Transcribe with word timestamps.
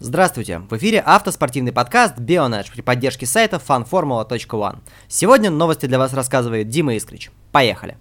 Здравствуйте! 0.00 0.60
В 0.60 0.76
эфире 0.76 1.02
автоспортивный 1.04 1.72
подкаст 1.72 2.18
Bionedge 2.18 2.70
при 2.72 2.82
поддержке 2.82 3.26
сайта 3.26 3.56
fanformula.one. 3.56 4.78
Сегодня 5.08 5.50
новости 5.50 5.86
для 5.86 5.98
вас 5.98 6.12
рассказывает 6.12 6.68
Дима 6.68 6.94
Искрич. 6.94 7.32
Поехали! 7.50 7.96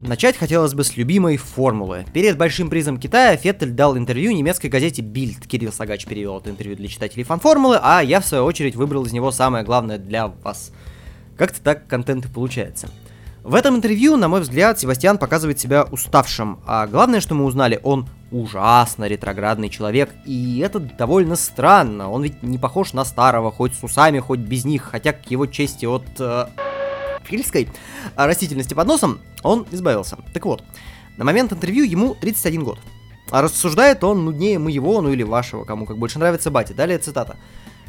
Начать 0.00 0.36
хотелось 0.36 0.74
бы 0.74 0.84
с 0.84 0.96
любимой 0.96 1.36
формулы. 1.36 2.04
Перед 2.12 2.38
большим 2.38 2.70
призом 2.70 3.00
Китая 3.00 3.36
Феттель 3.36 3.72
дал 3.72 3.98
интервью 3.98 4.30
немецкой 4.30 4.68
газете 4.68 5.02
Bild. 5.02 5.48
Кирилл 5.48 5.72
Сагач 5.72 6.06
перевел 6.06 6.38
это 6.38 6.50
интервью 6.50 6.76
для 6.76 6.86
читателей 6.86 7.24
фан-формулы, 7.24 7.80
а 7.82 8.04
я 8.04 8.20
в 8.20 8.24
свою 8.24 8.44
очередь 8.44 8.76
выбрал 8.76 9.04
из 9.04 9.12
него 9.12 9.32
самое 9.32 9.64
главное 9.64 9.98
для 9.98 10.28
вас. 10.28 10.70
Как-то 11.36 11.60
так 11.60 11.88
контент 11.88 12.26
и 12.26 12.28
получается. 12.28 12.88
В 13.42 13.54
этом 13.54 13.76
интервью, 13.76 14.16
на 14.16 14.28
мой 14.28 14.42
взгляд, 14.42 14.78
Себастьян 14.78 15.16
показывает 15.16 15.58
себя 15.58 15.84
уставшим, 15.84 16.60
а 16.66 16.86
главное, 16.86 17.20
что 17.20 17.34
мы 17.34 17.46
узнали, 17.46 17.80
он 17.82 18.06
ужасно 18.30 19.06
ретроградный 19.06 19.70
человек, 19.70 20.10
и 20.26 20.58
это 20.58 20.78
довольно 20.78 21.36
странно, 21.36 22.10
он 22.10 22.22
ведь 22.22 22.42
не 22.42 22.58
похож 22.58 22.92
на 22.92 23.04
старого, 23.04 23.50
хоть 23.50 23.74
с 23.74 23.82
усами, 23.82 24.18
хоть 24.18 24.40
без 24.40 24.66
них, 24.66 24.82
хотя 24.82 25.12
к 25.12 25.30
его 25.30 25.46
чести 25.46 25.86
от 25.86 26.04
э, 26.18 26.46
фильской 27.24 27.68
растительности 28.14 28.74
под 28.74 28.86
носом 28.86 29.20
он 29.42 29.66
избавился. 29.70 30.18
Так 30.34 30.44
вот, 30.44 30.62
на 31.16 31.24
момент 31.24 31.52
интервью 31.52 31.84
ему 31.84 32.14
31 32.14 32.64
год. 32.64 32.78
А 33.30 33.42
рассуждает 33.42 34.04
он 34.04 34.24
нуднее 34.24 34.58
моего, 34.58 35.00
ну 35.00 35.12
или 35.12 35.22
вашего, 35.22 35.64
кому 35.64 35.86
как 35.86 35.98
больше 35.98 36.18
нравится 36.18 36.50
бати. 36.50 36.72
Далее 36.72 36.98
цитата. 36.98 37.36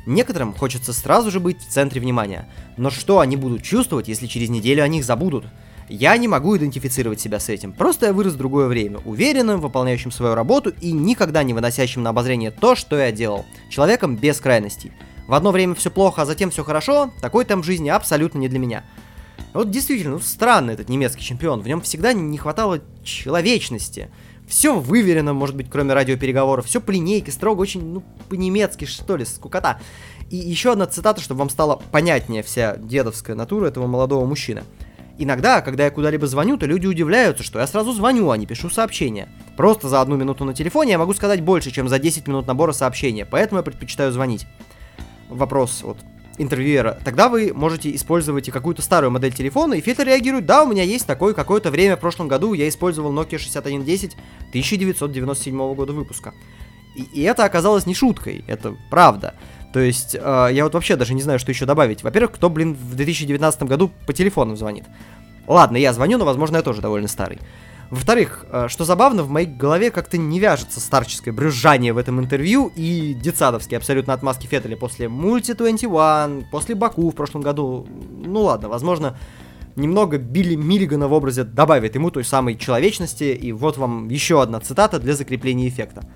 Некоторым 0.06 0.54
хочется 0.54 0.94
сразу 0.94 1.30
же 1.30 1.40
быть 1.40 1.62
в 1.62 1.70
центре 1.70 2.02
внимания. 2.02 2.50
Но 2.78 2.90
что 2.90 3.20
они 3.20 3.38
будут 3.38 3.64
чувствовать, 3.64 4.08
если 4.08 4.28
через 4.28 4.50
неделю 4.50 4.84
о 4.84 4.88
них 4.88 5.04
забудут? 5.04 5.46
Я 5.90 6.16
не 6.18 6.28
могу 6.28 6.56
идентифицировать 6.56 7.20
себя 7.20 7.40
с 7.40 7.50
этим. 7.50 7.74
Просто 7.74 8.08
я 8.08 8.14
вырос 8.14 8.34
в 8.34 8.38
другое 8.38 8.68
время, 8.68 9.00
уверенным, 9.00 9.60
выполняющим 9.60 10.12
свою 10.12 10.36
работу 10.36 10.74
и 10.82 10.92
никогда 10.92 11.44
не 11.44 11.54
выносящим 11.54 12.02
на 12.02 12.12
обозрение 12.12 12.50
то, 12.50 12.76
что 12.76 12.98
я 12.98 13.12
делал. 13.12 13.46
Человеком 13.70 14.16
без 14.16 14.40
крайностей. 14.40 14.94
В 15.28 15.34
одно 15.34 15.52
время 15.52 15.76
все 15.76 15.92
плохо, 15.92 16.22
а 16.22 16.26
затем 16.26 16.50
все 16.50 16.64
хорошо, 16.64 17.12
такой 17.22 17.46
там 17.46 17.62
жизни 17.62 17.90
абсолютно 17.90 18.38
не 18.40 18.48
для 18.48 18.60
меня. 18.60 18.84
Вот 19.54 19.70
действительно, 19.70 20.14
ну, 20.14 20.20
странный 20.20 20.74
этот 20.76 20.88
немецкий 20.88 21.24
чемпион. 21.24 21.62
В 21.62 21.68
нем 21.68 21.82
всегда 21.82 22.14
не 22.14 22.38
хватало 22.38 22.80
человечности. 23.04 24.10
Все 24.52 24.78
выверено, 24.78 25.32
может 25.32 25.56
быть, 25.56 25.70
кроме 25.70 25.94
радиопереговоров. 25.94 26.66
Все 26.66 26.82
по 26.82 26.92
линейке, 26.92 27.32
строго, 27.32 27.62
очень, 27.62 27.94
ну, 27.94 28.04
по-немецки, 28.28 28.84
что 28.84 29.16
ли, 29.16 29.24
скукота. 29.24 29.80
И 30.30 30.36
еще 30.36 30.74
одна 30.74 30.88
цитата, 30.88 31.22
чтобы 31.22 31.40
вам 31.40 31.50
стало 31.50 31.82
понятнее 31.90 32.44
вся 32.44 32.76
дедовская 32.76 33.34
натура 33.34 33.68
этого 33.68 33.88
молодого 33.88 34.26
мужчины. 34.26 34.64
Иногда, 35.18 35.62
когда 35.62 35.86
я 35.86 35.90
куда-либо 35.90 36.28
звоню, 36.28 36.58
то 36.58 36.66
люди 36.66 36.86
удивляются, 36.86 37.46
что 37.46 37.60
я 37.60 37.66
сразу 37.66 37.94
звоню, 37.94 38.30
а 38.30 38.36
не 38.36 38.46
пишу 38.46 38.70
сообщения. 38.70 39.30
Просто 39.56 39.88
за 39.88 40.02
одну 40.02 40.18
минуту 40.18 40.44
на 40.44 40.54
телефоне 40.54 40.92
я 40.92 40.98
могу 40.98 41.14
сказать 41.14 41.40
больше, 41.40 41.72
чем 41.72 41.88
за 41.88 41.98
10 41.98 42.28
минут 42.28 42.46
набора 42.46 42.74
сообщения, 42.74 43.26
поэтому 43.26 43.60
я 43.60 43.64
предпочитаю 43.64 44.12
звонить. 44.12 44.48
Вопрос 45.30 45.82
вот 45.82 45.98
интервьюера, 46.42 47.00
тогда 47.04 47.30
вы 47.30 47.52
можете 47.54 47.94
использовать 47.96 48.48
и 48.48 48.52
какую-то 48.52 48.82
старую 48.82 49.12
модель 49.12 49.34
телефона, 49.34 49.76
и 49.76 49.82
фильтр 49.82 50.06
реагирует, 50.06 50.46
да, 50.46 50.64
у 50.64 50.68
меня 50.68 50.84
есть 50.84 51.06
такой, 51.06 51.34
какое-то 51.34 51.72
время 51.72 51.98
в 51.98 52.00
прошлом 52.00 52.28
году 52.28 52.54
я 52.54 52.68
использовал 52.68 53.14
Nokia 53.14 53.38
6110 53.38 54.16
1997 54.50 55.74
года 55.76 55.94
выпуска. 55.94 56.34
И, 56.96 57.04
и 57.04 57.22
это 57.22 57.46
оказалось 57.46 57.86
не 57.86 57.94
шуткой, 57.94 58.44
это 58.48 58.76
правда. 58.90 59.36
То 59.74 59.80
есть, 59.80 60.16
э, 60.16 60.50
я 60.52 60.64
вот 60.66 60.74
вообще 60.74 60.96
даже 60.96 61.14
не 61.14 61.22
знаю, 61.22 61.40
что 61.40 61.52
еще 61.52 61.66
добавить. 61.66 62.04
Во-первых, 62.04 62.34
кто, 62.34 62.50
блин, 62.50 62.74
в 62.74 62.96
2019 62.96 63.64
году 63.64 63.92
по 64.06 64.14
телефону 64.14 64.56
звонит? 64.56 64.84
Ладно, 65.48 65.78
я 65.78 65.94
звоню, 65.94 66.18
но, 66.18 66.26
возможно, 66.26 66.58
я 66.58 66.62
тоже 66.62 66.82
довольно 66.82 67.08
старый. 67.08 67.40
Во-вторых, 67.92 68.46
э, 68.50 68.68
что 68.70 68.86
забавно, 68.86 69.22
в 69.22 69.30
моей 69.30 69.48
голове 69.48 69.92
как-то 69.92 70.18
не 70.18 70.40
вяжется 70.40 70.80
старческое 70.80 71.34
брюзжание 71.34 71.92
в 71.92 71.98
этом 71.98 72.22
интервью 72.22 72.72
и 72.74 73.14
детсадовские 73.14 73.78
абсолютно 73.78 74.14
отмазки 74.14 74.48
Феттеля 74.48 74.78
после 74.78 75.10
Мульти 75.10 75.52
21, 75.54 76.46
после 76.50 76.76
Баку 76.76 77.10
в 77.10 77.16
прошлом 77.16 77.42
году. 77.42 77.86
Ну 78.26 78.44
ладно, 78.44 78.70
возможно, 78.70 79.18
немного 79.76 80.20
Билли 80.20 80.56
Миллигана 80.56 81.10
в 81.10 81.14
образе 81.14 81.44
добавит 81.44 81.96
ему 81.96 82.12
той 82.12 82.24
самой 82.24 82.56
человечности, 82.56 83.26
и 83.26 83.52
вот 83.52 83.78
вам 83.78 84.08
еще 84.08 84.42
одна 84.42 84.62
цитата 84.62 84.98
для 84.98 85.14
закрепления 85.14 85.68
эффекта. 85.68 86.08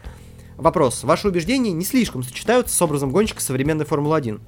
Вопрос. 0.55 1.03
Ваши 1.03 1.27
убеждения 1.27 1.73
не 1.73 1.83
слишком 1.83 2.23
сочетаются 2.23 2.73
с 2.73 2.81
образом 2.81 3.11
гонщика 3.11 3.41
современной 3.41 3.83
Формулы-1. 3.83 4.39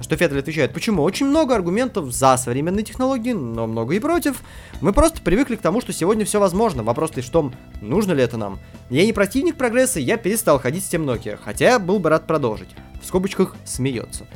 Что 0.00 0.16
Феттель 0.16 0.38
отвечает, 0.38 0.72
почему? 0.74 1.02
Очень 1.02 1.26
много 1.26 1.54
аргументов 1.54 2.12
за 2.12 2.36
современные 2.36 2.84
технологии, 2.84 3.32
но 3.32 3.66
много 3.66 3.94
и 3.94 4.00
против. 4.00 4.42
Мы 4.80 4.92
просто 4.92 5.22
привыкли 5.22 5.56
к 5.56 5.60
тому, 5.60 5.80
что 5.80 5.92
сегодня 5.92 6.24
все 6.24 6.40
возможно. 6.40 6.82
Вопрос 6.82 7.14
лишь 7.16 7.26
в 7.26 7.30
том, 7.30 7.54
нужно 7.80 8.12
ли 8.12 8.22
это 8.22 8.36
нам. 8.36 8.58
Я 8.90 9.06
не 9.06 9.12
противник 9.12 9.56
прогресса, 9.56 10.00
я 10.00 10.16
перестал 10.16 10.58
ходить 10.58 10.84
с 10.84 10.88
тем 10.88 11.08
Nokia, 11.08 11.38
хотя 11.42 11.78
был 11.78 12.00
бы 12.00 12.10
рад 12.10 12.26
продолжить. 12.26 12.70
В 13.02 13.06
скобочках 13.06 13.54
смеется. 13.64 14.26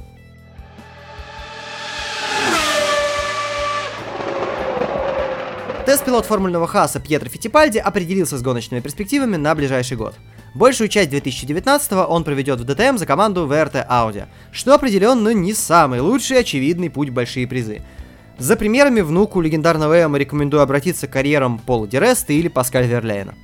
Тест-пилот 5.85 6.27
формульного 6.27 6.67
хаса 6.67 7.01
Пьетро 7.01 7.31
Фитипальди 7.31 7.79
определился 7.79 8.37
с 8.37 8.43
гоночными 8.43 8.81
перспективами 8.81 9.37
на 9.37 9.55
ближайший 9.55 9.97
год. 9.97 10.15
Большую 10.59 10.89
часть 10.89 11.11
2019 11.11 11.93
он 12.09 12.25
проведет 12.25 12.59
в 12.59 12.65
ДТМ 12.65 12.97
за 12.97 13.07
команду 13.07 13.47
ВРТ 13.47 13.77
Audi, 13.89 14.27
что 14.51 14.75
определенно 14.75 15.33
не 15.33 15.55
самый 15.55 16.01
лучший 16.01 16.41
очевидный 16.41 16.91
путь 16.91 17.11
в 17.11 17.13
большие 17.13 17.47
призы. 17.47 17.83
За 18.39 18.57
примерами 18.57 19.01
внуку 19.01 19.41
легендарного 19.41 20.03
Эма 20.03 20.19
рекомендую 20.19 20.61
обратиться 20.61 21.07
к 21.07 21.13
карьерам 21.13 21.61
Пола 21.61 21.87
Диреста 21.87 22.33
или 22.33 22.49
Паскаль 22.49 22.89
Верлейна. 22.89 23.37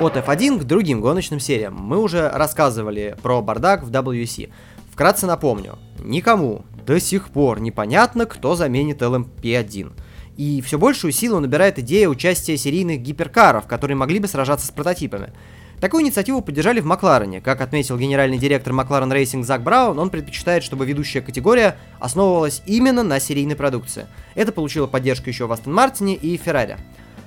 От 0.00 0.16
F1 0.16 0.60
к 0.60 0.64
другим 0.64 1.02
гоночным 1.02 1.38
сериям. 1.38 1.74
Мы 1.74 1.98
уже 2.00 2.30
рассказывали 2.30 3.14
про 3.22 3.42
бардак 3.42 3.82
в 3.82 3.90
WC. 3.90 4.48
Вкратце 4.90 5.26
напомню, 5.26 5.78
никому 5.98 6.64
до 6.86 6.98
сих 6.98 7.28
пор 7.28 7.60
непонятно, 7.60 8.24
кто 8.24 8.54
заменит 8.54 9.02
LMP1. 9.02 9.92
И 10.36 10.60
все 10.60 10.78
большую 10.78 11.12
силу 11.12 11.40
набирает 11.40 11.78
идея 11.78 12.08
участия 12.08 12.56
серийных 12.56 13.00
гиперкаров, 13.00 13.66
которые 13.66 13.96
могли 13.96 14.18
бы 14.18 14.28
сражаться 14.28 14.66
с 14.66 14.70
прототипами. 14.70 15.32
Такую 15.80 16.02
инициативу 16.02 16.40
поддержали 16.40 16.80
в 16.80 16.86
Макларене. 16.86 17.40
Как 17.42 17.60
отметил 17.60 17.98
генеральный 17.98 18.38
директор 18.38 18.72
McLaren 18.72 19.12
Racing 19.12 19.44
Зак 19.44 19.62
Браун, 19.62 19.98
он 19.98 20.08
предпочитает, 20.08 20.62
чтобы 20.62 20.86
ведущая 20.86 21.20
категория 21.20 21.76
основывалась 21.98 22.62
именно 22.66 23.02
на 23.02 23.20
серийной 23.20 23.56
продукции. 23.56 24.06
Это 24.34 24.52
получило 24.52 24.86
поддержку 24.86 25.28
еще 25.28 25.46
в 25.46 25.52
Астон 25.52 25.74
Мартине 25.74 26.14
и 26.14 26.36
Феррари. 26.38 26.78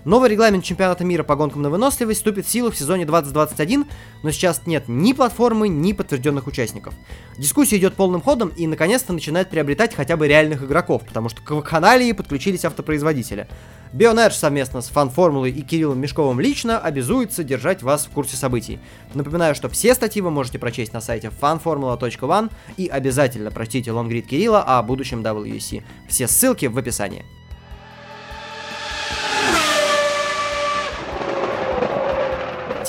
Новый 0.05 0.29
регламент 0.29 0.63
чемпионата 0.63 1.03
мира 1.03 1.23
по 1.23 1.35
гонкам 1.35 1.61
на 1.61 1.69
выносливость 1.69 2.19
вступит 2.19 2.45
в 2.45 2.49
силу 2.49 2.71
в 2.71 2.77
сезоне 2.77 3.05
2021, 3.05 3.85
но 4.23 4.31
сейчас 4.31 4.65
нет 4.65 4.85
ни 4.87 5.13
платформы, 5.13 5.67
ни 5.67 5.91
подтвержденных 5.91 6.47
участников. 6.47 6.93
Дискуссия 7.37 7.77
идет 7.77 7.95
полным 7.95 8.21
ходом 8.21 8.49
и 8.49 8.65
наконец-то 8.65 9.11
начинает 9.11 9.49
приобретать 9.49 9.93
хотя 9.93 10.15
бы 10.15 10.27
реальных 10.27 10.63
игроков, 10.63 11.03
потому 11.05 11.27
что 11.27 11.41
к 11.41 11.51
вакханалии 11.51 12.13
подключились 12.13 12.63
автопроизводители. 12.63 13.47
Бионедж 13.91 14.33
совместно 14.33 14.81
с 14.81 14.87
фан-формулой 14.87 15.51
и 15.51 15.61
Кириллом 15.61 15.99
Мешковым 15.99 16.39
лично 16.39 16.79
обязуется 16.79 17.43
держать 17.43 17.81
вас 17.81 18.05
в 18.05 18.11
курсе 18.11 18.37
событий. 18.37 18.79
Напоминаю, 19.13 19.55
что 19.55 19.67
все 19.67 19.95
статьи 19.95 20.21
вы 20.21 20.31
можете 20.31 20.59
прочесть 20.59 20.93
на 20.93 21.01
сайте 21.01 21.31
fanformula.one 21.41 22.51
и 22.77 22.87
обязательно 22.87 23.51
прочтите 23.51 23.91
лонгрид 23.91 24.27
Кирилла 24.27 24.63
о 24.63 24.81
будущем 24.83 25.21
WC. 25.21 25.83
Все 26.07 26.27
ссылки 26.27 26.67
в 26.67 26.77
описании. 26.77 27.25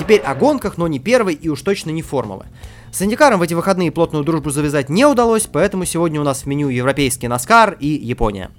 Теперь 0.01 0.23
о 0.23 0.35
гонках, 0.35 0.79
но 0.79 0.89
не 0.89 0.99
первой 0.99 1.35
и 1.35 1.51
уж 1.51 1.61
точно 1.61 1.91
не 1.91 2.01
формулы. 2.01 2.47
С 2.91 3.03
Индикаром 3.03 3.39
в 3.39 3.43
эти 3.43 3.53
выходные 3.53 3.93
плотную 3.93 4.25
дружбу 4.25 4.49
завязать 4.49 4.89
не 4.89 5.05
удалось, 5.05 5.47
поэтому 5.47 5.85
сегодня 5.85 6.19
у 6.19 6.25
нас 6.25 6.43
в 6.43 6.47
меню 6.47 6.71
европейский 6.71 7.29
Наскар 7.29 7.77
и 7.79 7.87
Япония. 7.87 8.51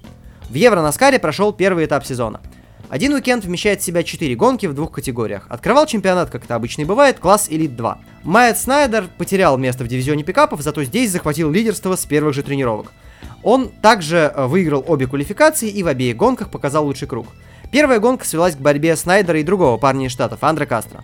В 0.52 0.54
Евро-Наскаре 0.54 1.18
прошел 1.18 1.52
первый 1.52 1.86
этап 1.86 2.06
сезона. 2.06 2.42
Один 2.90 3.14
уикенд 3.14 3.44
вмещает 3.44 3.82
в 3.82 3.84
себя 3.84 4.04
4 4.04 4.36
гонки 4.36 4.68
в 4.68 4.76
двух 4.76 4.92
категориях. 4.92 5.48
Открывал 5.50 5.88
чемпионат, 5.88 6.30
как 6.30 6.46
это 6.46 6.54
обычно 6.54 6.84
и 6.84 6.86
бывает, 6.86 7.18
класс 7.18 7.48
Элит 7.50 7.76
2. 7.76 7.98
Майет 8.22 8.60
Снайдер 8.60 9.10
потерял 9.18 9.58
место 9.58 9.84
в 9.84 9.88
дивизионе 9.88 10.24
пикапов, 10.24 10.62
зато 10.62 10.84
здесь 10.84 11.10
захватил 11.10 11.50
лидерство 11.50 11.96
с 11.96 12.06
первых 12.06 12.36
же 12.36 12.44
тренировок. 12.44 12.92
Он 13.42 13.70
также 13.70 14.32
э, 14.36 14.46
выиграл 14.46 14.86
обе 14.88 15.08
квалификации 15.08 15.70
и 15.70 15.82
в 15.82 15.88
обеих 15.88 16.16
гонках 16.18 16.52
показал 16.52 16.86
лучший 16.86 17.08
круг. 17.08 17.26
Первая 17.72 18.00
гонка 18.00 18.26
свелась 18.26 18.56
к 18.56 18.60
борьбе 18.60 18.96
Снайдера 18.96 19.40
и 19.40 19.44
другого 19.44 19.78
парня 19.78 20.06
из 20.06 20.12
Штатов, 20.12 20.44
Андре 20.44 20.68
Кастро. 20.68 21.04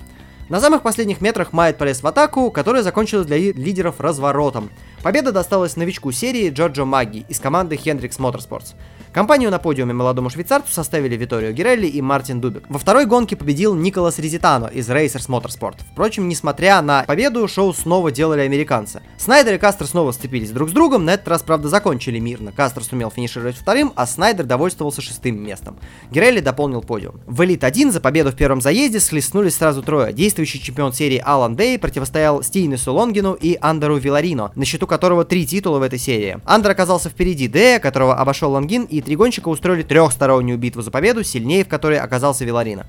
На 0.50 0.62
самых 0.62 0.82
последних 0.82 1.20
метрах 1.20 1.52
Майет 1.52 1.78
полез 1.78 2.02
в 2.02 2.08
атаку, 2.08 2.52
которая 2.52 2.82
закончилась 2.82 3.28
для 3.28 3.38
лидеров 3.38 4.00
разворотом. 4.00 4.70
Победа 5.04 5.34
досталась 5.34 5.76
новичку 5.76 6.14
серии 6.14 6.50
Джорджо 6.50 6.86
Маги 6.86 7.26
из 7.28 7.42
команды 7.42 7.76
Hendrix 7.76 8.18
Motorsports. 8.18 8.76
Компанию 9.18 9.50
на 9.50 9.58
подиуме 9.58 9.96
молодому 9.96 10.30
швейцарцу 10.30 10.72
составили 10.72 11.18
Виторио 11.18 11.50
Гирелли 11.50 11.88
и 11.88 12.04
Мартин 12.04 12.40
Дубик. 12.40 12.66
Во 12.70 12.78
второй 12.78 13.08
гонке 13.08 13.36
победил 13.36 13.74
Николас 13.74 14.20
Резитано 14.20 14.68
из 14.68 14.88
Racers 14.92 15.28
Motorsport. 15.28 15.78
Впрочем, 15.92 16.30
несмотря 16.30 16.84
на 16.84 17.02
победу, 17.02 17.48
шоу 17.48 17.74
снова 17.74 18.12
делали 18.12 18.42
американцы. 18.42 19.02
Снайдер 19.18 19.56
и 19.56 19.58
Кастер 19.58 19.88
снова 19.88 20.12
сцепились 20.12 20.52
друг 20.52 20.70
с 20.70 20.72
другом, 20.72 21.04
на 21.04 21.16
этот 21.16 21.28
раз, 21.30 21.42
правда, 21.42 21.68
закончили 21.68 22.20
мирно. 22.20 22.52
Кастер 22.52 22.84
сумел 22.84 23.10
финишировать 23.10 23.56
вторым, 23.56 23.92
а 23.96 24.06
Снайдер 24.06 24.46
довольствовался 24.46 25.02
шестым 25.02 25.42
местом. 25.42 25.80
Гирелли 26.12 26.40
дополнил 26.40 26.82
подиум. 26.84 27.20
В 27.26 27.42
Элит-1 27.42 27.94
за 27.94 28.00
победу 28.00 28.30
в 28.30 28.36
первом 28.36 28.62
заезде 28.62 29.00
схлестнулись 29.00 29.56
сразу 29.56 29.82
трое. 29.82 30.14
Действующий 30.14 30.62
чемпион 30.62 30.94
серии 30.94 31.20
Алан 31.26 31.56
Дэй 31.56 31.80
противостоял 31.80 32.44
Стейнесу 32.44 32.94
Лонгину 32.94 33.34
и 33.34 33.58
Андеру 33.62 33.98
Виларино, 33.98 34.52
на 34.54 34.64
счету 34.64 34.86
которого 34.86 35.26
три 35.26 35.48
титула 35.48 35.80
в 35.80 35.82
этой 35.82 35.98
серии. 35.98 36.38
Андер 36.46 36.70
оказался 36.70 37.10
впереди 37.10 37.48
Дэя, 37.48 37.80
которого 37.80 38.14
обошел 38.14 38.52
Лонгин, 38.52 38.84
и 38.84 39.07
три 39.08 39.16
гонщика 39.16 39.48
устроили 39.48 39.84
трехстороннюю 39.84 40.58
битву 40.58 40.82
за 40.82 40.92
победу, 40.92 41.24
сильнее 41.24 41.64
в 41.64 41.70
которой 41.70 41.98
оказался 41.98 42.44
Виларина. 42.44 42.86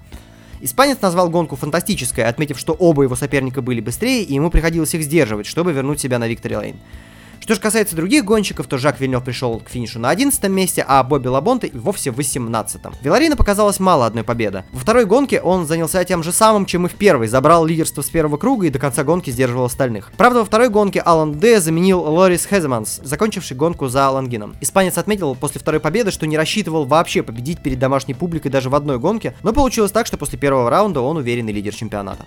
Испанец 0.60 1.00
назвал 1.00 1.30
гонку 1.30 1.54
фантастической, 1.54 2.24
отметив, 2.24 2.58
что 2.58 2.72
оба 2.72 3.04
его 3.04 3.14
соперника 3.14 3.62
были 3.62 3.80
быстрее, 3.80 4.24
и 4.24 4.34
ему 4.34 4.50
приходилось 4.50 4.92
их 4.94 5.04
сдерживать, 5.04 5.46
чтобы 5.46 5.72
вернуть 5.72 6.00
себя 6.00 6.18
на 6.18 6.26
Виктори 6.26 6.56
Лейн. 6.56 6.76
Что 7.48 7.54
же 7.54 7.62
касается 7.62 7.96
других 7.96 8.26
гонщиков, 8.26 8.66
то 8.66 8.76
Жак 8.76 9.00
Вильнев 9.00 9.24
пришел 9.24 9.58
к 9.60 9.70
финишу 9.70 9.98
на 9.98 10.10
11 10.10 10.50
месте, 10.50 10.84
а 10.86 11.02
Бобби 11.02 11.28
Лабонте 11.28 11.70
вовсе 11.72 12.10
в 12.10 12.16
18 12.16 12.82
-м. 12.82 12.94
Виларина 13.00 13.36
показалось 13.36 13.80
мало 13.80 14.04
одной 14.04 14.22
победы. 14.22 14.64
Во 14.70 14.80
второй 14.80 15.06
гонке 15.06 15.40
он 15.40 15.66
занялся 15.66 16.04
тем 16.04 16.22
же 16.22 16.30
самым, 16.30 16.66
чем 16.66 16.84
и 16.84 16.90
в 16.90 16.94
первой, 16.96 17.26
забрал 17.26 17.64
лидерство 17.64 18.02
с 18.02 18.10
первого 18.10 18.36
круга 18.36 18.66
и 18.66 18.70
до 18.70 18.78
конца 18.78 19.02
гонки 19.02 19.30
сдерживал 19.30 19.64
остальных. 19.64 20.12
Правда, 20.18 20.40
во 20.40 20.44
второй 20.44 20.68
гонке 20.68 21.00
Алан 21.00 21.38
Д 21.38 21.58
заменил 21.58 22.00
Лорис 22.00 22.44
Хеземанс, 22.44 23.00
закончивший 23.02 23.56
гонку 23.56 23.88
за 23.88 24.10
Лангином. 24.10 24.54
Испанец 24.60 24.98
отметил 24.98 25.34
после 25.34 25.58
второй 25.58 25.80
победы, 25.80 26.10
что 26.10 26.26
не 26.26 26.36
рассчитывал 26.36 26.84
вообще 26.84 27.22
победить 27.22 27.62
перед 27.62 27.78
домашней 27.78 28.12
публикой 28.12 28.50
даже 28.50 28.68
в 28.68 28.74
одной 28.74 28.98
гонке, 28.98 29.34
но 29.42 29.54
получилось 29.54 29.92
так, 29.92 30.06
что 30.06 30.18
после 30.18 30.38
первого 30.38 30.68
раунда 30.68 31.00
он 31.00 31.16
уверенный 31.16 31.54
лидер 31.54 31.74
чемпионата. 31.74 32.26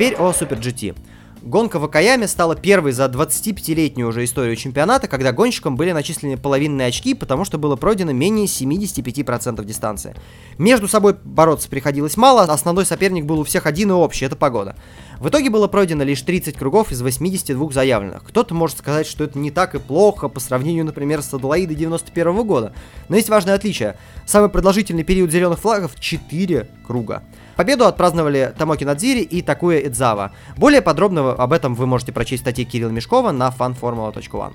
Теперь 0.00 0.16
о 0.16 0.30
Super 0.30 0.58
GT. 0.58 0.96
Гонка 1.42 1.78
в 1.78 1.84
Акаяме 1.84 2.26
стала 2.26 2.56
первой 2.56 2.92
за 2.92 3.04
25-летнюю 3.04 4.08
уже 4.08 4.24
историю 4.24 4.56
чемпионата, 4.56 5.08
когда 5.08 5.30
гонщикам 5.30 5.76
были 5.76 5.92
начислены 5.92 6.38
половинные 6.38 6.88
очки, 6.88 7.12
потому 7.12 7.44
что 7.44 7.58
было 7.58 7.76
пройдено 7.76 8.12
менее 8.12 8.46
75% 8.46 9.62
дистанции. 9.62 10.14
Между 10.56 10.88
собой 10.88 11.16
бороться 11.22 11.68
приходилось 11.68 12.16
мало, 12.16 12.44
основной 12.44 12.86
соперник 12.86 13.26
был 13.26 13.40
у 13.40 13.44
всех 13.44 13.66
один 13.66 13.90
и 13.90 13.92
общий, 13.92 14.24
это 14.24 14.36
погода. 14.36 14.74
В 15.20 15.28
итоге 15.28 15.50
было 15.50 15.68
пройдено 15.68 16.02
лишь 16.02 16.22
30 16.22 16.56
кругов 16.56 16.92
из 16.92 17.02
82 17.02 17.72
заявленных. 17.72 18.24
Кто-то 18.24 18.54
может 18.54 18.78
сказать, 18.78 19.06
что 19.06 19.22
это 19.22 19.38
не 19.38 19.50
так 19.50 19.74
и 19.74 19.78
плохо 19.78 20.28
по 20.28 20.40
сравнению, 20.40 20.86
например, 20.86 21.20
с 21.20 21.34
Аделаидой 21.34 21.76
91 21.76 22.28
-го 22.28 22.42
года. 22.42 22.72
Но 23.10 23.16
есть 23.16 23.28
важное 23.28 23.54
отличие. 23.54 23.98
Самый 24.24 24.48
продолжительный 24.48 25.04
период 25.04 25.30
зеленых 25.30 25.58
флагов 25.58 26.00
4 26.00 26.66
круга. 26.86 27.22
Победу 27.54 27.84
отпраздновали 27.84 28.54
Тамоки 28.56 28.84
Надзири 28.84 29.20
и 29.20 29.42
Такуя 29.42 29.80
Идзава. 29.80 30.32
Более 30.56 30.80
подробно 30.80 31.32
об 31.32 31.52
этом 31.52 31.74
вы 31.74 31.86
можете 31.86 32.12
прочесть 32.12 32.40
в 32.40 32.44
статье 32.46 32.64
Кирилла 32.64 32.90
Мешкова 32.90 33.30
на 33.30 33.50
fanformula.one. 33.50 34.54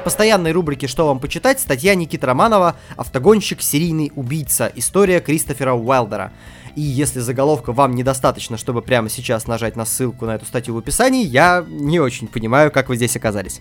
В 0.00 0.02
постоянной 0.02 0.52
рубрике 0.52 0.86
«Что 0.86 1.06
вам 1.06 1.20
почитать» 1.20 1.60
статья 1.60 1.94
Никиты 1.94 2.24
Романова 2.24 2.74
«Автогонщик, 2.96 3.60
серийный 3.60 4.10
убийца. 4.16 4.72
История 4.74 5.20
Кристофера 5.20 5.74
Уайлдера». 5.74 6.32
И 6.74 6.80
если 6.80 7.20
заголовка 7.20 7.72
вам 7.72 7.94
недостаточно, 7.94 8.56
чтобы 8.56 8.80
прямо 8.80 9.10
сейчас 9.10 9.46
нажать 9.46 9.76
на 9.76 9.84
ссылку 9.84 10.24
на 10.24 10.36
эту 10.36 10.46
статью 10.46 10.74
в 10.74 10.78
описании, 10.78 11.26
я 11.26 11.62
не 11.68 12.00
очень 12.00 12.28
понимаю, 12.28 12.70
как 12.70 12.88
вы 12.88 12.96
здесь 12.96 13.14
оказались. 13.14 13.60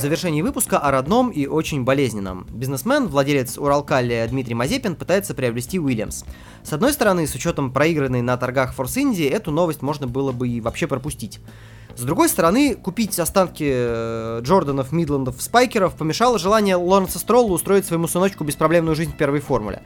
В 0.00 0.02
завершении 0.02 0.40
выпуска 0.40 0.78
о 0.78 0.90
родном 0.90 1.28
и 1.28 1.46
очень 1.46 1.84
болезненном. 1.84 2.46
Бизнесмен, 2.50 3.08
владелец 3.08 3.58
Уралкалия 3.58 4.26
Дмитрий 4.28 4.54
Мазепин 4.54 4.96
пытается 4.96 5.34
приобрести 5.34 5.78
Уильямс. 5.78 6.24
С 6.62 6.72
одной 6.72 6.94
стороны, 6.94 7.26
с 7.26 7.34
учетом 7.34 7.70
проигранной 7.70 8.22
на 8.22 8.38
торгах 8.38 8.72
Форс 8.72 8.96
Инди, 8.96 9.24
эту 9.24 9.50
новость 9.50 9.82
можно 9.82 10.06
было 10.06 10.32
бы 10.32 10.48
и 10.48 10.62
вообще 10.62 10.86
пропустить. 10.86 11.38
С 11.94 12.00
другой 12.00 12.30
стороны, 12.30 12.76
купить 12.76 13.18
останки 13.18 13.70
э, 13.70 14.40
Джорданов, 14.42 14.90
Мидландов, 14.90 15.42
Спайкеров 15.42 15.94
помешало 15.96 16.38
желание 16.38 16.76
Лоренса 16.76 17.18
Стролла 17.18 17.52
устроить 17.52 17.84
своему 17.84 18.08
сыночку 18.08 18.42
беспроблемную 18.42 18.96
жизнь 18.96 19.12
в 19.12 19.18
первой 19.18 19.40
формуле. 19.40 19.82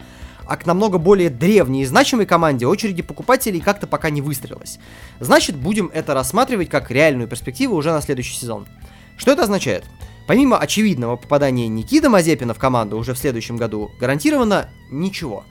А 0.47 0.57
к 0.57 0.65
намного 0.65 0.99
более 0.99 1.29
древней 1.29 1.83
и 1.83 1.87
значимой 1.87 2.27
команде 2.27 2.69
очереди 2.69 3.03
покупателей 3.03 3.61
как-то 3.61 3.89
пока 3.89 4.11
не 4.11 4.21
выстроилось. 4.21 4.79
Значит, 5.19 5.57
будем 5.57 5.91
это 5.93 6.15
рассматривать 6.15 6.69
как 6.69 6.93
реальную 6.93 7.27
перспективу 7.27 7.75
уже 7.75 7.91
на 7.91 8.01
следующий 8.01 8.37
сезон. 8.37 8.69
Что 9.17 9.33
это 9.33 9.45
означает? 9.45 9.85
Помимо 10.27 10.59
очевидного 10.59 11.17
попадания 11.17 11.69
Никиты 11.69 12.09
Мазепина 12.09 12.55
в 12.55 12.59
команду 12.59 12.97
уже 12.97 13.15
в 13.15 13.19
следующем 13.19 13.57
году, 13.57 13.91
гарантировано 14.01 14.69
ничего. 14.91 15.45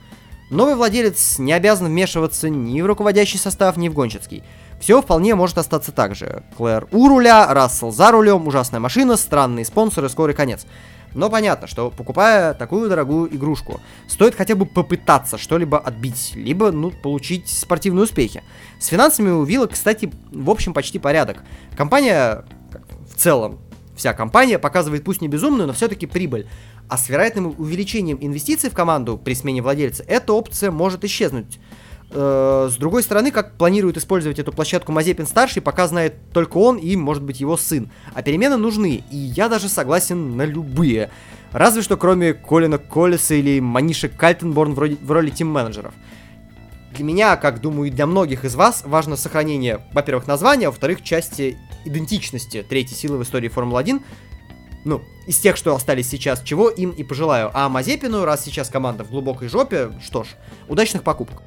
Новый 0.50 0.74
владелец 0.74 1.38
не 1.38 1.52
обязан 1.52 1.86
вмешиваться 1.86 2.48
ни 2.48 2.80
в 2.82 2.86
руководящий 2.86 3.38
состав, 3.38 3.76
ни 3.76 3.88
в 3.88 3.94
гонщицкий. 3.94 4.42
Все 4.80 5.00
вполне 5.00 5.34
может 5.34 5.58
остаться 5.58 5.92
так 5.92 6.14
же. 6.14 6.42
Клэр 6.56 6.88
у 6.92 7.08
руля, 7.08 7.52
Рассел 7.54 7.92
за 7.92 8.10
рулем, 8.10 8.46
ужасная 8.46 8.80
машина, 8.80 9.16
странные 9.16 9.64
спонсоры, 9.64 10.08
скорый 10.08 10.34
конец. 10.34 10.66
Но 11.14 11.30
понятно, 11.30 11.66
что 11.68 11.90
покупая 11.90 12.54
такую 12.54 12.88
дорогую 12.88 13.34
игрушку, 13.34 13.80
стоит 14.08 14.34
хотя 14.34 14.56
бы 14.56 14.66
попытаться 14.66 15.38
что-либо 15.38 15.78
отбить, 15.78 16.32
либо, 16.34 16.72
ну, 16.72 16.90
получить 16.90 17.48
спортивные 17.48 18.04
успехи. 18.04 18.42
С 18.80 18.88
финансами 18.88 19.30
у 19.30 19.44
Вилла, 19.44 19.68
кстати, 19.68 20.12
в 20.32 20.50
общем, 20.50 20.74
почти 20.74 20.98
порядок. 20.98 21.44
Компания 21.76 22.44
в 23.14 23.20
целом 23.20 23.58
вся 23.96 24.12
компания 24.12 24.58
показывает 24.58 25.04
пусть 25.04 25.20
не 25.20 25.28
безумную, 25.28 25.66
но 25.66 25.72
все-таки 25.72 26.06
прибыль. 26.06 26.46
А 26.88 26.98
с 26.98 27.08
вероятным 27.08 27.54
увеличением 27.58 28.18
инвестиций 28.20 28.70
в 28.70 28.74
команду 28.74 29.16
при 29.22 29.34
смене 29.34 29.62
владельца 29.62 30.04
эта 30.06 30.32
опция 30.32 30.70
может 30.70 31.04
исчезнуть. 31.04 31.58
Э, 32.10 32.68
с 32.70 32.76
другой 32.76 33.02
стороны, 33.02 33.30
как 33.30 33.56
планирует 33.56 33.96
использовать 33.96 34.38
эту 34.38 34.52
площадку 34.52 34.92
Мазепин 34.92 35.26
старший, 35.26 35.62
пока 35.62 35.88
знает 35.88 36.14
только 36.32 36.58
он 36.58 36.76
и, 36.76 36.96
может 36.96 37.22
быть, 37.22 37.40
его 37.40 37.56
сын. 37.56 37.90
А 38.12 38.22
перемены 38.22 38.56
нужны, 38.56 39.02
и 39.10 39.16
я 39.16 39.48
даже 39.48 39.68
согласен 39.68 40.36
на 40.36 40.44
любые. 40.44 41.10
Разве 41.52 41.82
что 41.82 41.96
кроме 41.96 42.34
Колина 42.34 42.78
Коллиса 42.78 43.34
или 43.34 43.60
Маниши 43.60 44.08
Кальтенборн 44.08 44.74
в 44.74 45.10
роли 45.10 45.30
тим-менеджеров. 45.30 45.94
Для 46.94 47.02
меня, 47.02 47.36
как 47.36 47.60
думаю, 47.60 47.88
и 47.88 47.90
для 47.90 48.06
многих 48.06 48.44
из 48.44 48.54
вас, 48.54 48.84
важно 48.86 49.16
сохранение, 49.16 49.80
во-первых, 49.92 50.28
названия, 50.28 50.68
а 50.68 50.70
во-вторых, 50.70 51.02
части 51.02 51.58
идентичности 51.84 52.62
третьей 52.62 52.94
силы 52.94 53.18
в 53.18 53.24
истории 53.24 53.48
Формулы-1, 53.48 54.00
ну, 54.84 55.02
из 55.26 55.38
тех, 55.38 55.56
что 55.56 55.74
остались 55.74 56.08
сейчас, 56.08 56.40
чего 56.42 56.68
им 56.68 56.90
и 56.90 57.02
пожелаю. 57.02 57.50
А 57.52 57.68
Мазепину, 57.68 58.24
раз 58.24 58.44
сейчас 58.44 58.68
команда 58.68 59.02
в 59.02 59.10
глубокой 59.10 59.48
жопе, 59.48 59.90
что 60.04 60.22
ж, 60.22 60.28
удачных 60.68 61.02
покупок. 61.02 61.42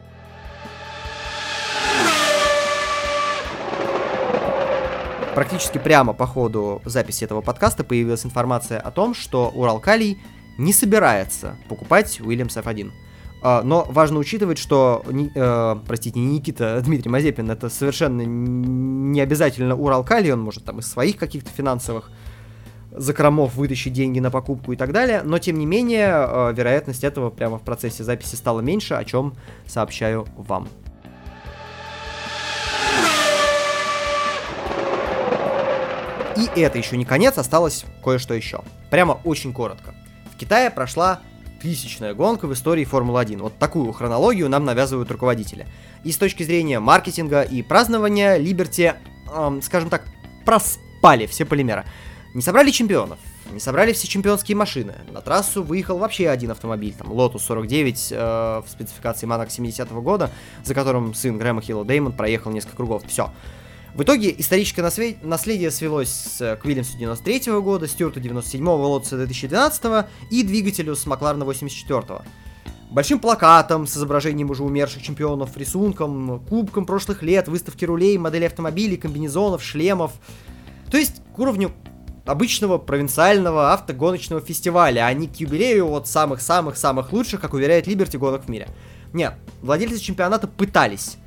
Практически 5.34 5.78
прямо 5.78 6.12
по 6.12 6.28
ходу 6.28 6.82
записи 6.84 7.24
этого 7.24 7.40
подкаста 7.40 7.86
появилась 7.86 8.26
информация 8.26 8.82
о 8.82 8.92
том, 8.92 9.16
что 9.16 9.50
Уралкалий 9.56 10.20
не 10.58 10.74
собирается 10.74 11.56
покупать 11.70 12.20
Уильямс 12.20 12.58
F1. 12.58 12.92
А, 13.42 13.62
но 13.64 13.86
важно 13.90 14.20
учитывать, 14.20 14.58
что, 14.58 15.04
э, 15.08 15.76
простите, 15.86 16.20
не 16.20 16.38
Никита, 16.38 16.78
а 16.78 16.82
Дмитрий 16.82 17.10
Мазепин, 17.10 17.50
это 17.52 17.70
совершенно 17.70 18.24
не 18.24 19.22
обязательно 19.22 19.76
Уралкали, 19.76 20.32
он 20.32 20.42
может 20.42 20.66
там 20.66 20.80
из 20.80 20.88
своих 20.88 21.18
каких-то 21.18 21.50
финансовых 21.52 22.10
закромов 22.92 23.56
вытащить 23.56 23.94
деньги 23.94 24.20
на 24.20 24.32
покупку 24.32 24.72
и 24.72 24.76
так 24.76 24.92
далее, 24.92 25.22
но 25.24 25.38
тем 25.38 25.60
не 25.60 25.66
менее 25.66 26.10
э, 26.10 26.54
вероятность 26.56 27.04
этого 27.04 27.30
прямо 27.30 27.60
в 27.60 27.62
процессе 27.62 28.04
записи 28.04 28.36
стала 28.36 28.62
меньше, 28.62 28.96
о 28.96 29.04
чем 29.06 29.36
сообщаю 29.68 30.26
вам. 30.36 30.68
И 36.36 36.60
это 36.60 36.78
еще 36.78 36.98
не 36.98 37.06
конец, 37.06 37.38
осталось 37.38 37.86
кое-что 38.04 38.34
еще. 38.34 38.62
Прямо 38.92 39.20
очень 39.24 39.54
коротко. 39.54 39.96
В 40.32 40.38
Китае 40.38 40.70
прошла 40.70 41.20
тысячная 41.62 42.14
гонка 42.14 42.48
в 42.48 42.54
истории 42.54 42.86
Формулы-1. 42.86 43.40
Вот 43.40 43.58
такую 43.58 43.92
хронологию 43.92 44.50
нам 44.50 44.66
навязывают 44.66 45.12
руководители. 45.12 45.68
И 46.04 46.12
с 46.12 46.18
точки 46.18 46.44
зрения 46.44 46.80
маркетинга 46.80 47.42
и 47.42 47.62
празднования, 47.62 48.38
Либерти, 48.38 48.96
эм, 49.34 49.62
скажем 49.62 49.90
так, 49.90 50.06
проспали 50.46 51.26
все 51.26 51.46
полимеры. 51.46 51.86
Не 52.34 52.42
собрали 52.42 52.72
чемпионов, 52.72 53.20
не 53.52 53.60
собрали 53.60 53.94
все 53.94 54.08
чемпионские 54.08 54.56
машины. 54.56 54.96
На 55.12 55.22
трассу 55.22 55.64
выехал 55.64 55.98
вообще 55.98 56.30
один 56.30 56.52
автомобиль, 56.52 56.94
там 56.94 57.12
Lotus 57.12 57.40
49 57.40 58.10
э, 58.12 58.62
в 58.66 58.70
спецификации 58.70 59.26
Манок 59.26 59.50
70 59.50 59.90
-го 59.90 60.02
года, 60.02 60.30
за 60.64 60.74
которым 60.74 61.14
сын 61.14 61.38
Грэма 61.38 61.62
Хилла 61.62 61.86
Деймон 61.86 62.14
проехал 62.14 62.52
несколько 62.52 62.78
кругов. 62.78 63.04
Все. 63.08 63.32
В 63.98 64.04
итоге 64.04 64.32
историческое 64.38 64.84
наследие 65.24 65.72
свелось 65.72 66.36
к 66.38 66.60
Вильямсу 66.64 66.96
93 67.00 67.52
года, 67.62 67.88
Стюарту 67.88 68.20
97 68.20 68.64
Лотсу 68.64 69.18
2012 69.18 70.06
и 70.30 70.44
двигателю 70.44 70.96
с 70.96 71.08
Макларена 71.08 71.46
84 71.46 72.22
большим 72.92 73.18
плакатом 73.18 73.88
с 73.88 73.98
изображением 73.98 74.52
уже 74.52 74.64
умерших 74.64 75.02
чемпионов, 75.02 75.58
рисунком, 75.58 76.46
кубком 76.48 76.86
прошлых 76.86 77.24
лет, 77.24 77.48
выставки 77.48 77.86
рулей, 77.86 78.20
моделей 78.20 78.46
автомобилей, 78.46 78.98
комбинезонов, 78.98 79.64
шлемов. 79.64 80.12
То 80.92 80.98
есть 80.98 81.24
к 81.36 81.40
уровню 81.40 81.72
обычного 82.24 82.78
провинциального 82.78 83.74
автогоночного 83.74 84.42
фестиваля, 84.42 85.08
а 85.08 85.14
не 85.14 85.28
к 85.28 85.38
юбилею 85.38 85.92
от 85.92 86.08
самых-самых-самых 86.08 87.12
лучших, 87.14 87.42
как 87.42 87.56
уверяет 87.56 87.88
Либерти, 87.88 88.18
гонок 88.18 88.46
в 88.46 88.48
мире. 88.48 88.68
Нет, 89.12 89.34
владельцы 89.64 89.98
чемпионата 89.98 90.48
пытались. 90.48 91.18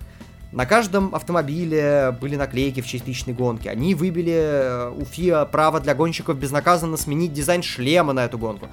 На 0.53 0.67
каждом 0.67 1.15
автомобиле 1.15 2.17
были 2.21 2.35
наклейки 2.35 2.81
в 2.81 2.87
честь 2.87 3.29
гонки. 3.29 3.69
Они 3.69 3.95
выбили 3.95 4.35
э, 4.35 4.91
у 4.91 5.05
ФИА 5.05 5.45
право 5.45 5.79
для 5.79 5.95
гонщиков 5.95 6.37
безнаказанно 6.37 6.97
сменить 6.97 7.33
дизайн 7.33 7.63
шлема 7.63 8.13
на 8.13 8.25
эту 8.25 8.37
гонку. 8.37 8.67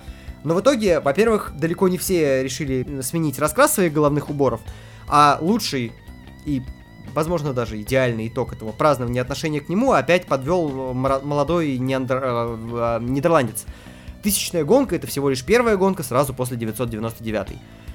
Но 0.44 0.56
в 0.56 0.62
итоге, 0.62 1.00
во-первых, 1.00 1.54
далеко 1.56 1.88
не 1.88 2.00
все 2.00 2.44
решили 2.44 3.02
сменить 3.02 3.38
раскрас 3.38 3.76
своих 3.76 3.94
головных 3.94 4.30
уборов, 4.30 4.62
а 5.08 5.38
лучший 5.40 5.92
и, 6.46 6.64
возможно, 7.14 7.54
даже 7.54 7.80
идеальный 7.80 8.28
итог 8.28 8.54
этого 8.54 8.72
празднования 8.72 9.22
отношения 9.22 9.62
к 9.62 9.70
нему 9.70 9.92
опять 9.92 10.26
подвел 10.26 10.94
молодой 10.94 11.78
неандр... 11.78 12.22
Э, 12.24 13.00
э, 13.02 13.04
нидерландец. 13.04 13.66
Тысячная 14.24 14.64
гонка 14.64 14.96
это 14.96 15.06
всего 15.06 15.30
лишь 15.30 15.44
первая 15.44 15.78
гонка 15.78 16.02
сразу 16.02 16.34
после 16.34 16.58
999. 16.58 17.48
А, 17.50 17.87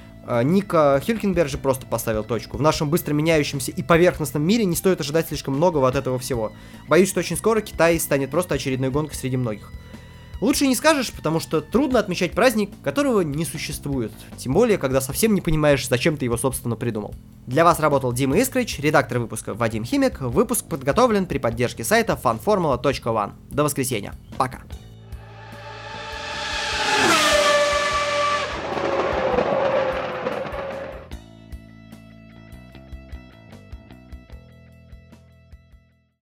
Ника 0.43 1.01
Хюлькенберг 1.05 1.49
же 1.49 1.57
просто 1.57 1.85
поставил 1.85 2.23
точку. 2.23 2.57
В 2.57 2.61
нашем 2.61 2.89
быстро 2.89 3.13
меняющемся 3.13 3.71
и 3.71 3.83
поверхностном 3.83 4.43
мире 4.43 4.65
не 4.65 4.75
стоит 4.75 5.01
ожидать 5.01 5.27
слишком 5.27 5.55
многого 5.55 5.87
от 5.87 5.95
этого 5.95 6.17
всего. 6.19 6.51
Боюсь, 6.87 7.09
что 7.09 7.19
очень 7.19 7.37
скоро 7.37 7.61
Китай 7.61 7.99
станет 7.99 8.31
просто 8.31 8.55
очередной 8.55 8.89
гонкой 8.89 9.15
среди 9.15 9.37
многих. 9.37 9.71
Лучше 10.41 10.67
не 10.67 10.75
скажешь, 10.75 11.11
потому 11.11 11.39
что 11.39 11.61
трудно 11.61 11.99
отмечать 11.99 12.33
праздник, 12.33 12.71
которого 12.83 13.21
не 13.21 13.45
существует. 13.45 14.11
Тем 14.37 14.53
более, 14.53 14.77
когда 14.77 14.99
совсем 14.99 15.33
не 15.35 15.41
понимаешь, 15.41 15.87
зачем 15.87 16.17
ты 16.17 16.25
его, 16.25 16.35
собственно, 16.35 16.75
придумал. 16.75 17.15
Для 17.47 17.63
вас 17.63 17.79
работал 17.79 18.11
Дима 18.11 18.37
Искрич, 18.37 18.79
редактор 18.79 19.19
выпуска 19.19 19.53
Вадим 19.53 19.85
Химик. 19.85 20.19
Выпуск 20.19 20.65
подготовлен 20.65 21.27
при 21.27 21.37
поддержке 21.37 21.85
сайта 21.85 22.19
fanformula.one. 22.21 23.31
До 23.51 23.63
воскресенья. 23.63 24.15
Пока. 24.37 24.63